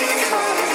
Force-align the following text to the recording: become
become 0.00 0.73